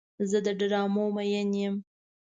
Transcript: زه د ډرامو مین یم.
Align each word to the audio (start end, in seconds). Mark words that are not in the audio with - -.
زه 0.29 0.37
د 0.45 0.47
ډرامو 0.59 1.03
مین 1.15 1.49
یم. 1.61 1.75